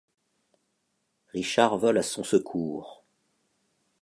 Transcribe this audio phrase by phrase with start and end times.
[1.31, 3.03] Richard vole à son secours.